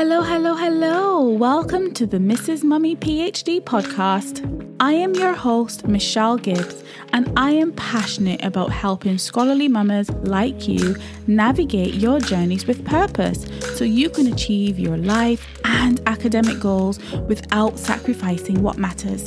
[0.00, 1.28] Hello, hello, hello.
[1.28, 2.62] Welcome to the Mrs.
[2.62, 4.46] Mummy PhD podcast.
[4.78, 10.68] I am your host, Michelle Gibbs, and I am passionate about helping scholarly mamas like
[10.68, 10.94] you
[11.26, 13.44] navigate your journeys with purpose
[13.76, 19.24] so you can achieve your life and academic goals without sacrificing what matters.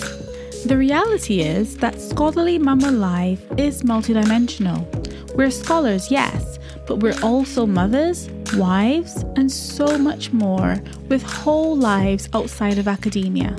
[0.63, 4.87] The reality is that scholarly mama life is multidimensional.
[5.35, 12.29] We're scholars, yes, but we're also mothers, wives, and so much more with whole lives
[12.33, 13.55] outside of academia.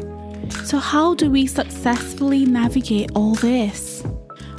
[0.64, 4.04] So, how do we successfully navigate all this?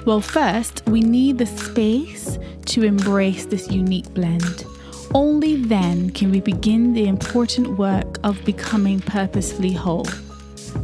[0.06, 4.66] Well, first, we need the space to embrace this unique blend.
[5.14, 10.08] Only then can we begin the important work of becoming purposefully whole.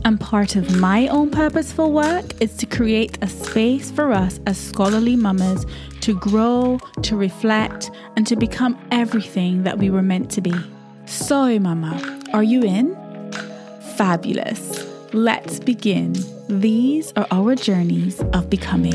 [0.05, 4.57] And part of my own purposeful work is to create a space for us as
[4.57, 5.65] scholarly mamas
[6.01, 10.53] to grow, to reflect, and to become everything that we were meant to be.
[11.05, 12.95] So, mama, are you in?
[13.95, 14.85] Fabulous.
[15.13, 16.15] Let's begin.
[16.47, 18.93] These are our journeys of becoming.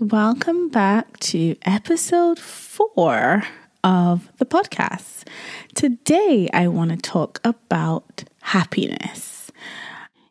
[0.00, 3.42] Welcome back to episode four
[3.84, 5.28] of the podcast.
[5.74, 9.52] Today, I want to talk about happiness.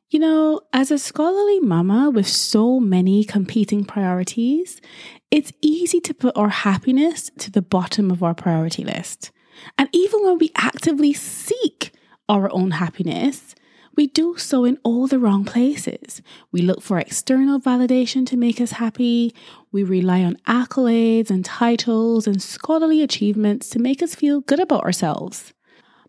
[0.09, 4.81] You know, as a scholarly mama with so many competing priorities,
[5.29, 9.29] it's easy to put our happiness to the bottom of our priority list.
[9.77, 11.91] And even when we actively seek
[12.27, 13.53] our own happiness,
[13.99, 16.21] we do so in all the wrong places.
[16.53, 19.35] We look for external validation to make us happy.
[19.73, 24.85] We rely on accolades and titles and scholarly achievements to make us feel good about
[24.85, 25.51] ourselves.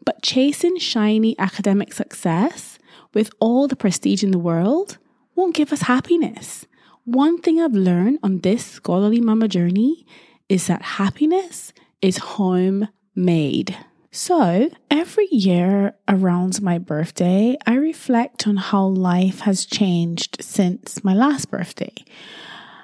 [0.04, 2.78] But chasing shiny academic success
[3.12, 4.98] with all the prestige in the world
[5.34, 6.68] won't give us happiness.
[7.06, 10.06] One thing I've learned on this scholarly mama journey
[10.48, 13.76] is that happiness is homemade.
[14.12, 21.14] So, every year around my birthday, I reflect on how life has changed since my
[21.14, 21.94] last birthday.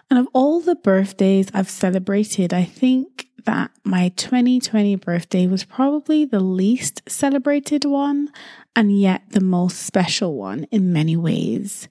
[0.08, 6.24] And of all the birthdays I've celebrated, I think that my 2020 birthday was probably
[6.24, 8.30] the least celebrated one
[8.76, 11.88] and yet the most special one in many ways.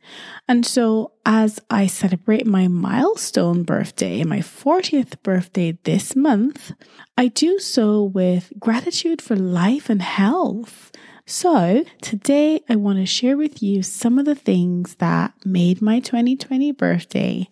[0.47, 6.73] And so, as I celebrate my milestone birthday, my 40th birthday this month,
[7.17, 10.91] I do so with gratitude for life and health.
[11.25, 15.99] So, today I want to share with you some of the things that made my
[15.99, 17.47] 2020 birthday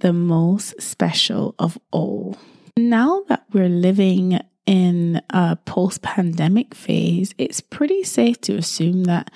[0.00, 2.38] the most special of all.
[2.78, 9.32] Now that we're living in a post pandemic phase, it's pretty safe to assume that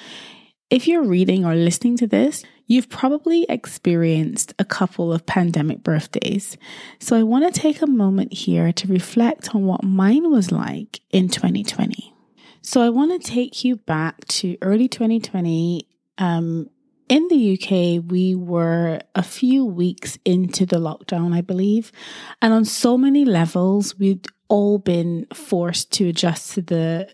[0.71, 6.57] if you're reading or listening to this, you've probably experienced a couple of pandemic birthdays.
[7.01, 11.01] So I want to take a moment here to reflect on what mine was like
[11.11, 12.15] in 2020.
[12.63, 15.89] So I want to take you back to early 2020.
[16.17, 16.71] Um,
[17.13, 21.93] in the UK, we were a few weeks into the lockdown, I believe.
[22.41, 27.11] And on so many levels, we'd all been forced to adjust to the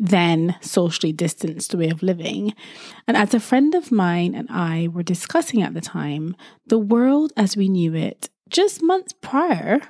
[0.00, 2.54] then socially distanced way of living.
[3.06, 6.34] And as a friend of mine and I were discussing at the time,
[6.66, 9.80] the world as we knew it just months prior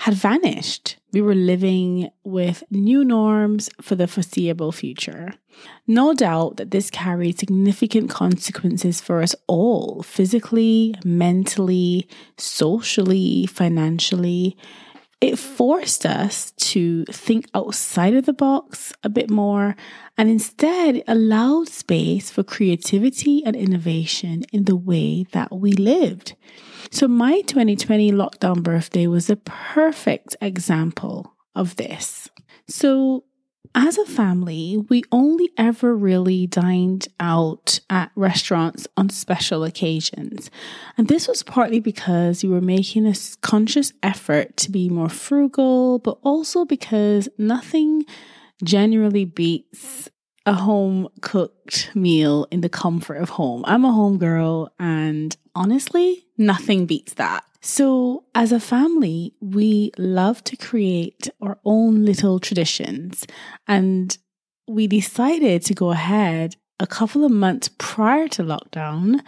[0.00, 0.98] had vanished.
[1.12, 5.34] We were living with new norms for the foreseeable future.
[5.86, 12.08] No doubt that this carried significant consequences for us all physically, mentally,
[12.38, 14.56] socially, financially.
[15.22, 19.76] It forced us to think outside of the box a bit more
[20.18, 26.34] and instead allowed space for creativity and innovation in the way that we lived.
[26.90, 32.28] So, my 2020 lockdown birthday was a perfect example of this.
[32.66, 33.22] So,
[33.74, 40.50] as a family, we only ever really dined out at restaurants on special occasions.
[40.98, 45.98] And this was partly because we were making a conscious effort to be more frugal,
[45.98, 48.04] but also because nothing
[48.62, 50.10] generally beats
[50.44, 53.64] a home cooked meal in the comfort of home.
[53.66, 57.44] I'm a home girl, and honestly, nothing beats that.
[57.64, 63.24] So, as a family, we love to create our own little traditions,
[63.68, 64.18] and
[64.66, 69.20] we decided to go ahead a couple of months prior to lockdown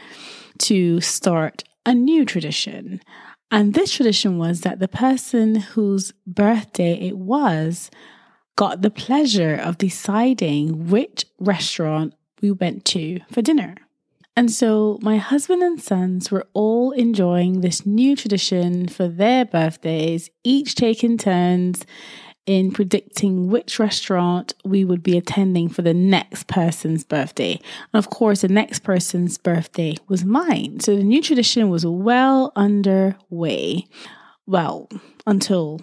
[0.58, 3.00] to start a new tradition.
[3.52, 7.88] And this tradition was that the person whose birthday it was
[8.56, 13.76] got the pleasure of deciding which restaurant we went to for dinner.
[14.36, 20.28] And so my husband and sons were all enjoying this new tradition for their birthdays,
[20.42, 21.86] each taking turns
[22.46, 27.52] in predicting which restaurant we would be attending for the next person's birthday.
[27.92, 30.80] And of course, the next person's birthday was mine.
[30.80, 33.86] So the new tradition was well underway.
[34.46, 34.88] Well,
[35.26, 35.80] until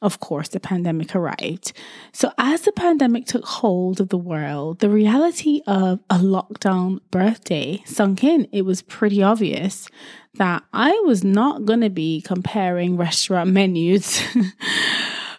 [0.00, 1.72] of course, the pandemic arrived.
[2.12, 7.82] So, as the pandemic took hold of the world, the reality of a lockdown birthday
[7.84, 8.48] sunk in.
[8.52, 9.88] It was pretty obvious
[10.34, 14.22] that I was not going to be comparing restaurant menus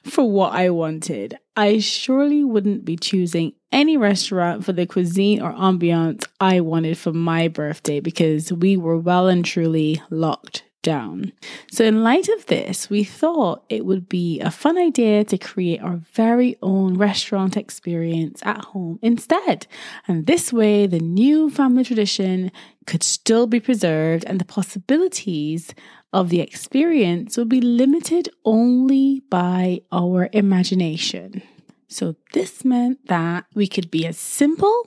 [0.04, 1.38] for what I wanted.
[1.56, 7.14] I surely wouldn't be choosing any restaurant for the cuisine or ambiance I wanted for
[7.14, 11.32] my birthday because we were well and truly locked down.
[11.72, 15.82] So, in light of this, we thought it would be a fun idea to create
[15.82, 19.68] our very own restaurant experience at home instead.
[20.08, 22.52] And this way, the new family tradition
[22.88, 25.76] could still be preserved and the possibilities
[26.12, 31.44] of the experience would be limited only by our imagination.
[31.88, 34.78] So, this meant that we could be as simple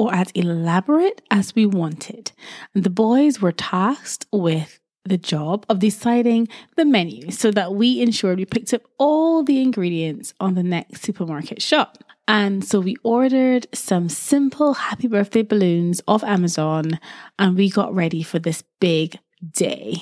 [0.00, 2.32] or as elaborate as we wanted.
[2.74, 8.00] And the boys were tasked with the job of deciding the menu so that we
[8.00, 11.98] ensured we picked up all the ingredients on the next supermarket shop.
[12.28, 17.00] And so we ordered some simple happy birthday balloons off Amazon
[17.38, 19.18] and we got ready for this big
[19.52, 19.96] day.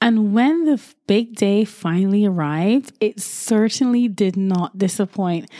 [0.00, 5.50] And when the big day finally arrived, it certainly did not disappoint.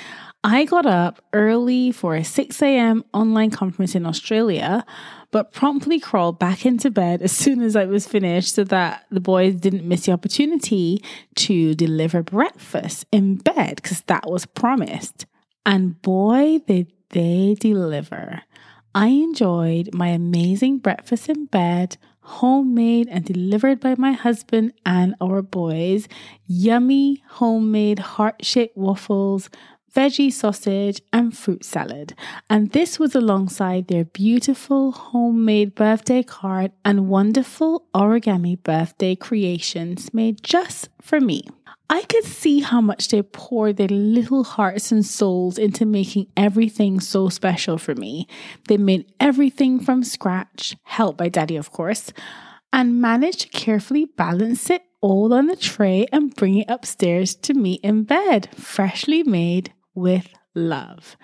[0.50, 3.04] I got up early for a 6 a.m.
[3.12, 4.82] online conference in Australia,
[5.30, 9.20] but promptly crawled back into bed as soon as I was finished so that the
[9.20, 11.04] boys didn't miss the opportunity
[11.34, 15.26] to deliver breakfast in bed because that was promised.
[15.66, 18.40] And boy, did they deliver.
[18.94, 25.42] I enjoyed my amazing breakfast in bed, homemade and delivered by my husband and our
[25.42, 26.08] boys.
[26.46, 29.50] Yummy homemade heart shaped waffles,
[29.94, 32.14] veggie sausage, and fruit salad.
[32.48, 40.42] And this was alongside their beautiful homemade birthday card and wonderful origami birthday creations made
[40.42, 41.44] just for me.
[41.90, 47.00] I could see how much they poured their little hearts and souls into making everything
[47.00, 48.28] so special for me.
[48.68, 52.12] They made everything from scratch, helped by daddy, of course,
[52.74, 57.54] and managed to carefully balance it all on the tray and bring it upstairs to
[57.54, 61.16] me in bed, freshly made with love.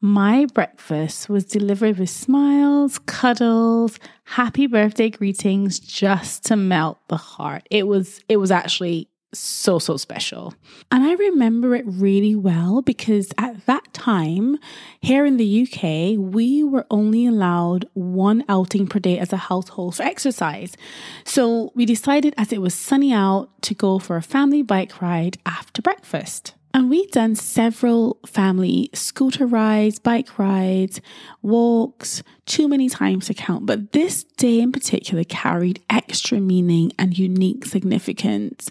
[0.00, 7.68] My breakfast was delivered with smiles, cuddles, happy birthday greetings just to melt the heart.
[7.70, 10.54] It was it was actually so so special.
[10.90, 14.58] And I remember it really well because at that time
[15.00, 19.96] here in the UK, we were only allowed one outing per day as a household
[19.96, 20.76] for exercise.
[21.24, 25.38] So we decided as it was sunny out to go for a family bike ride
[25.46, 26.54] after breakfast.
[26.74, 31.00] And we'd done several family scooter rides, bike rides,
[31.42, 33.66] walks, too many times to count.
[33.66, 38.70] But this day in particular carried extra meaning and unique significance,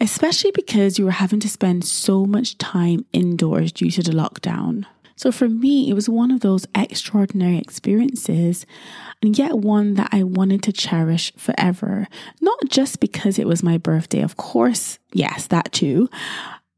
[0.00, 4.86] especially because you were having to spend so much time indoors due to the lockdown.
[5.16, 8.66] So for me, it was one of those extraordinary experiences,
[9.22, 12.08] and yet one that I wanted to cherish forever.
[12.40, 16.08] Not just because it was my birthday, of course, yes, that too,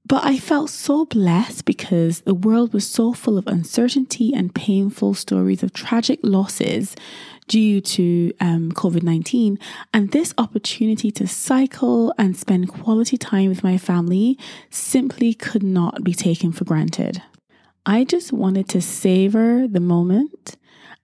[0.07, 5.15] but I felt so blessed because the world was so full of uncertainty and painful
[5.15, 6.95] stories of tragic losses
[7.49, 9.59] due to um, COVID 19.
[9.93, 14.39] And this opportunity to cycle and spend quality time with my family
[14.71, 17.23] simply could not be taken for granted.
[17.85, 20.57] I just wanted to savor the moment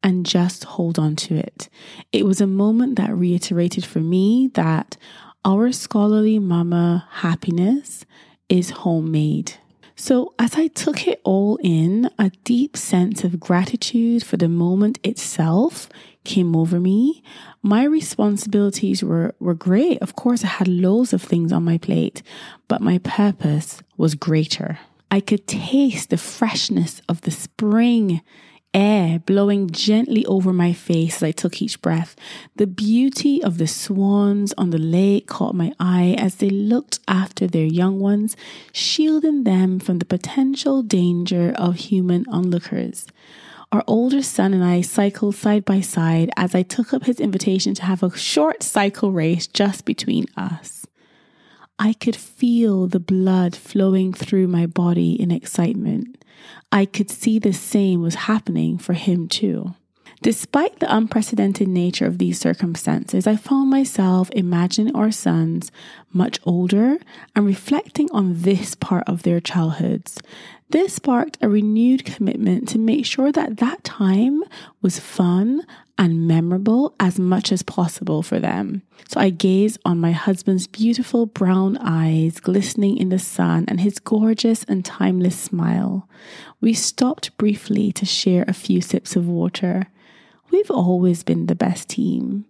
[0.05, 1.69] and just hold on to it.
[2.13, 4.97] It was a moment that reiterated for me that
[5.45, 8.05] our scholarly mama happiness
[8.53, 9.55] is homemade.
[9.97, 14.99] So, as I took it all in, a deep sense of gratitude for the moment
[15.03, 15.89] itself
[16.25, 17.23] came over me.
[17.63, 20.03] My responsibilities were, were great.
[20.03, 22.23] Of course, I had loads of things on my plate,
[22.69, 24.79] but my purpose was greater.
[25.11, 28.21] I could taste the freshness of the spring
[28.75, 32.17] air blowing gently over my face as I took each breath.
[32.57, 37.47] The beauty of the swans on the lake caught my eye as they looked after
[37.47, 38.37] their young ones,
[38.73, 43.07] shielding them from the potential danger of human onlookers.
[43.73, 47.73] Our older son and I cycled side by side as I took up his invitation
[47.75, 50.82] to have a short cycle race just between us.
[51.85, 56.25] I could feel the blood flowing through my body in excitement.
[56.71, 59.75] I could see the same was happening for him too.
[60.23, 65.73] Despite the unprecedented nature of these circumstances, I found myself imagining our sons
[66.13, 66.99] much older
[67.35, 70.23] and reflecting on this part of their childhoods.
[70.73, 74.43] This sparked a renewed commitment to make sure that that time
[74.81, 75.67] was fun
[75.99, 78.81] and memorable as much as possible for them.
[79.07, 83.99] So I gazed on my husband's beautiful brown eyes glistening in the sun and his
[83.99, 86.09] gorgeous and timeless smile.
[86.63, 89.89] We stopped briefly to share a few sips of water.
[90.51, 92.47] We've always been the best team,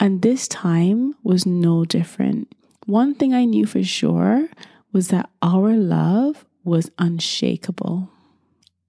[0.00, 2.50] and this time was no different.
[2.86, 4.48] One thing I knew for sure
[4.94, 8.10] was that our love was unshakable.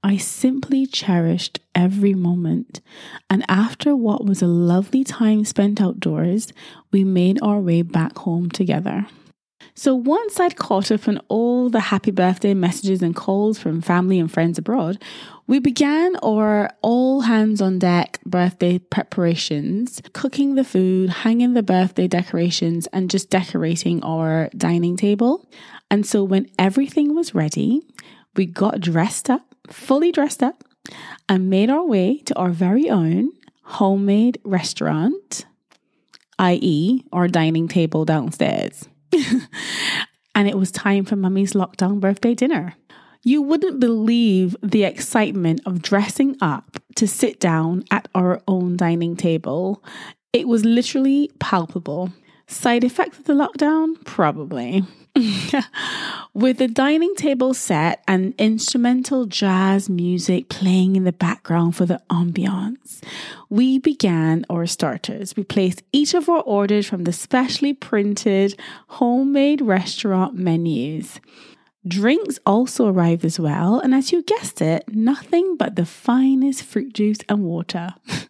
[0.03, 2.81] I simply cherished every moment.
[3.29, 6.53] And after what was a lovely time spent outdoors,
[6.91, 9.07] we made our way back home together.
[9.73, 14.19] So once I'd caught up on all the happy birthday messages and calls from family
[14.19, 15.01] and friends abroad,
[15.47, 22.07] we began our all hands on deck birthday preparations, cooking the food, hanging the birthday
[22.07, 25.47] decorations, and just decorating our dining table.
[25.89, 27.81] And so when everything was ready,
[28.35, 30.63] we got dressed up fully dressed up
[31.27, 33.31] and made our way to our very own
[33.63, 35.45] homemade restaurant,
[36.39, 38.87] i.e., our dining table downstairs.
[40.35, 42.75] and it was time for mummy's lockdown birthday dinner.
[43.23, 49.15] You wouldn't believe the excitement of dressing up to sit down at our own dining
[49.15, 49.83] table.
[50.33, 52.11] It was literally palpable.
[52.47, 54.03] Side effect of the lockdown?
[54.05, 54.83] Probably.
[56.33, 62.01] With the dining table set and instrumental jazz music playing in the background for the
[62.09, 63.03] ambiance,
[63.49, 65.35] we began our starters.
[65.35, 68.57] We placed each of our orders from the specially printed
[68.87, 71.19] homemade restaurant menus.
[71.85, 76.93] Drinks also arrived as well, and as you guessed it, nothing but the finest fruit
[76.93, 77.89] juice and water.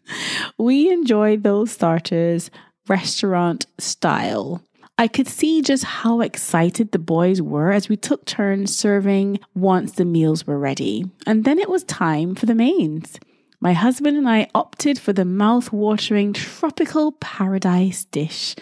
[0.58, 2.50] we enjoyed those starters
[2.88, 4.62] restaurant style.
[4.98, 9.92] I could see just how excited the boys were as we took turns serving once
[9.92, 11.06] the meals were ready.
[11.28, 13.20] And then it was time for the mains.
[13.60, 18.56] My husband and I opted for the mouth-watering tropical paradise dish,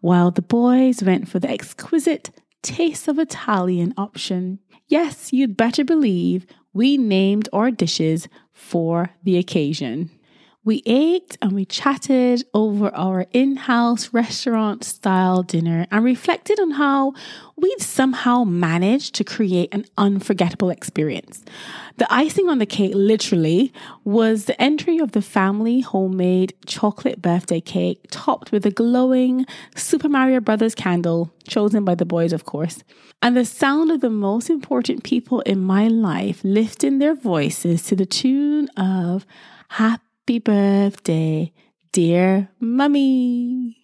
[0.00, 2.30] while the boys went for the exquisite
[2.62, 4.58] taste of Italian option.
[4.88, 10.10] Yes, you'd better believe we named our dishes for the occasion.
[10.62, 16.72] We ate and we chatted over our in house restaurant style dinner and reflected on
[16.72, 17.14] how
[17.56, 21.42] we'd somehow managed to create an unforgettable experience.
[21.96, 23.72] The icing on the cake, literally,
[24.04, 30.10] was the entry of the family homemade chocolate birthday cake topped with a glowing Super
[30.10, 32.84] Mario Brothers candle, chosen by the boys, of course,
[33.22, 37.96] and the sound of the most important people in my life lifting their voices to
[37.96, 39.24] the tune of
[39.70, 41.52] Happy Happy birthday,
[41.90, 43.76] dear mummy.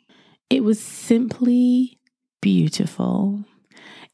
[0.48, 1.98] It was simply
[2.40, 3.44] beautiful.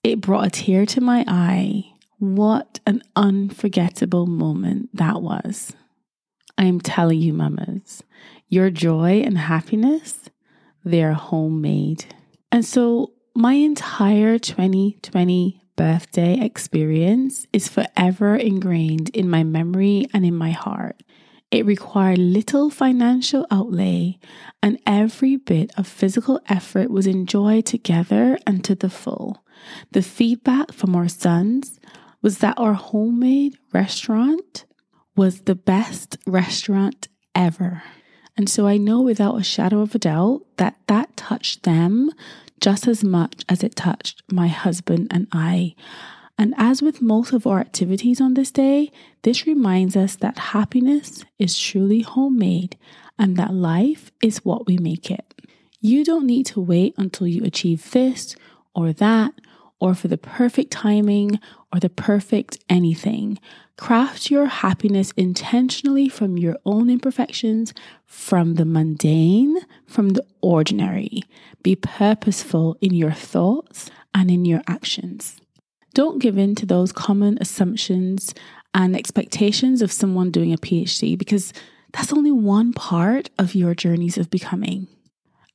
[0.03, 1.85] It brought a tear to my eye.
[2.21, 5.75] What an unforgettable moment that was.
[6.57, 8.03] I am telling you, mamas,
[8.49, 10.31] your joy and happiness,
[10.87, 12.07] they're homemade.
[12.51, 20.35] And so, my entire 2020 birthday experience is forever ingrained in my memory and in
[20.35, 21.03] my heart.
[21.53, 24.19] It required little financial outlay,
[24.63, 29.45] and every bit of physical effort was enjoyed together and to the full.
[29.91, 31.79] The feedback from our sons
[32.23, 34.65] was that our homemade restaurant
[35.15, 37.83] was the best restaurant ever.
[38.35, 42.13] And so I know without a shadow of a doubt that that touched them
[42.61, 45.75] just as much as it touched my husband and I.
[46.39, 48.91] And as with most of our activities on this day,
[49.23, 52.77] this reminds us that happiness is truly homemade
[53.19, 55.35] and that life is what we make it.
[55.81, 58.35] You don't need to wait until you achieve this
[58.75, 59.35] or that
[59.81, 61.41] or for the perfect timing
[61.73, 63.39] or the perfect anything.
[63.77, 67.75] Craft your happiness intentionally from your own imperfections,
[68.07, 71.25] from the mundane, from the ordinary.
[71.65, 75.42] Be purposeful in your thoughts and in your actions.
[75.95, 78.35] Don't give in to those common assumptions
[78.75, 81.53] and expectations of someone doing a PhD because
[81.93, 84.89] that's only one part of your journeys of becoming.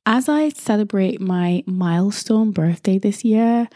[0.06, 3.68] As I celebrate my milestone birthday this year,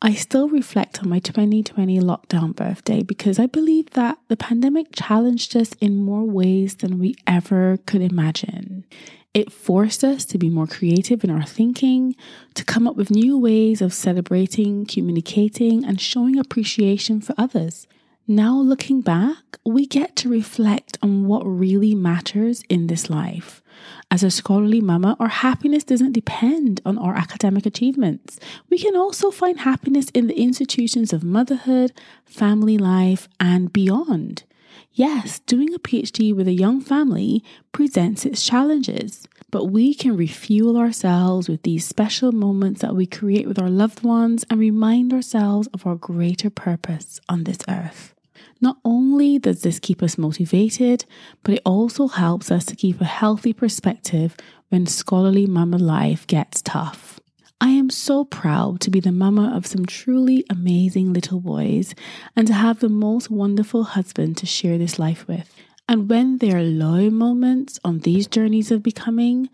[0.00, 5.56] I still reflect on my 2020 lockdown birthday because I believe that the pandemic challenged
[5.56, 8.86] us in more ways than we ever could imagine.
[9.34, 12.16] It forced us to be more creative in our thinking,
[12.54, 17.86] to come up with new ways of celebrating, communicating, and showing appreciation for others.
[18.26, 23.62] Now, looking back, we get to reflect on what really matters in this life.
[24.10, 28.38] As a scholarly mama, our happiness doesn't depend on our academic achievements.
[28.68, 31.92] We can also find happiness in the institutions of motherhood,
[32.24, 34.44] family life, and beyond.
[34.92, 40.76] Yes, doing a PhD with a young family presents its challenges, but we can refuel
[40.76, 45.68] ourselves with these special moments that we create with our loved ones and remind ourselves
[45.68, 48.14] of our greater purpose on this earth.
[48.60, 51.04] Not only does this keep us motivated,
[51.44, 54.36] but it also helps us to keep a healthy perspective
[54.68, 57.17] when scholarly mama life gets tough.
[57.60, 61.94] I am so proud to be the mama of some truly amazing little boys
[62.36, 65.52] and to have the most wonderful husband to share this life with.
[65.88, 69.48] And when there are low moments on these journeys of becoming,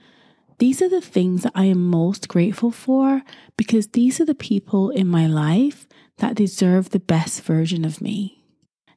[0.59, 3.23] these are the things that I am most grateful for
[3.57, 5.87] because these are the people in my life
[6.19, 8.45] that deserve the best version of me.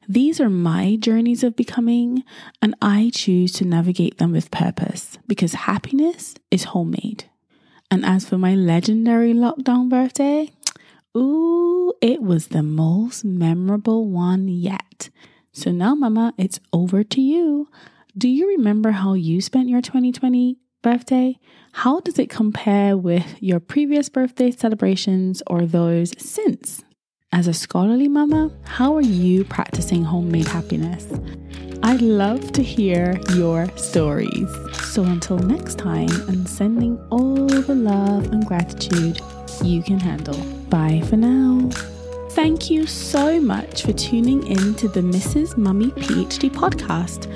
[0.06, 2.24] These are my journeys of becoming,
[2.62, 7.24] and I choose to navigate them with purpose because happiness is homemade.
[7.90, 10.52] And as for my legendary lockdown birthday,
[11.16, 15.08] ooh, it was the most memorable one yet.
[15.52, 17.68] So now, Mama, it's over to you.
[18.16, 21.38] Do you remember how you spent your 2020 birthday?
[21.72, 26.84] How does it compare with your previous birthday celebrations or those since?
[27.32, 31.06] As a scholarly mama, how are you practicing homemade happiness?
[31.82, 34.48] I'd love to hear your stories.
[34.92, 39.20] So until next time, and sending all the love and gratitude
[39.62, 40.38] you can handle.
[40.68, 41.68] Bye for now.
[42.32, 45.56] Thank you so much for tuning in to the Mrs.
[45.56, 47.26] Mummy PhD podcast.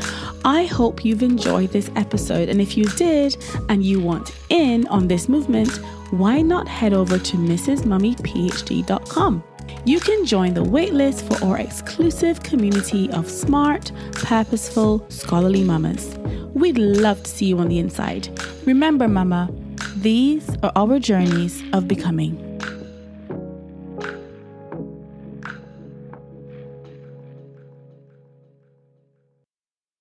[0.45, 3.37] I hope you've enjoyed this episode, and if you did
[3.69, 5.71] and you want in on this movement,
[6.11, 9.45] why not head over to mrsmummyphd.com?
[9.85, 16.17] You can join the waitlist for our exclusive community of smart, purposeful, scholarly mamas.
[16.55, 18.29] We'd love to see you on the inside.
[18.65, 19.51] Remember, Mama,
[19.97, 22.52] these are our journeys of becoming.